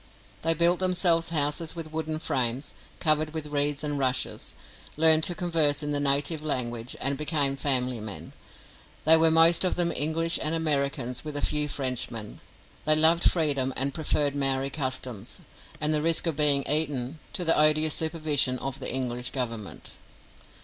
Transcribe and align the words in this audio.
They 0.41 0.55
built 0.55 0.79
themselves 0.79 1.29
houses 1.29 1.75
with 1.75 1.91
wooden 1.91 2.17
frames, 2.17 2.73
covered 2.99 3.35
with 3.35 3.45
reeds 3.45 3.83
and 3.83 3.99
rushes, 3.99 4.55
learned 4.97 5.23
to 5.25 5.35
converse 5.35 5.83
in 5.83 5.91
the 5.91 5.99
native 5.99 6.41
language, 6.41 6.95
and 6.99 7.19
became 7.19 7.55
family 7.55 7.99
men. 7.99 8.33
They 9.05 9.15
were 9.15 9.29
most 9.29 9.63
of 9.63 9.75
them 9.75 9.91
English 9.91 10.39
and 10.41 10.55
Americans, 10.55 11.23
with 11.23 11.37
a 11.37 11.41
few 11.43 11.67
Frenchmen. 11.67 12.41
They 12.85 12.95
loved 12.95 13.29
freedom, 13.29 13.75
and 13.77 13.93
preferred 13.93 14.35
Maori 14.35 14.71
customs, 14.71 15.39
and 15.79 15.93
the 15.93 16.01
risk 16.01 16.25
of 16.25 16.35
being 16.35 16.67
eaten, 16.67 17.19
to 17.33 17.45
the 17.45 17.55
odious 17.55 17.93
supervision 17.93 18.57
of 18.57 18.79
the 18.79 18.91
English 18.91 19.29
Government. 19.29 19.91